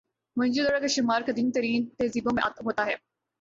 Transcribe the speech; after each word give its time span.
موئن 0.37 0.51
جو 0.51 0.63
دڑو 0.63 0.79
کا 0.81 0.87
شمار 0.87 1.21
قدیم 1.25 1.51
ترین 1.51 1.85
تہذیبوں 1.97 2.31
میں 2.35 2.43
ہوتا 2.65 2.85
ہے 2.85 2.95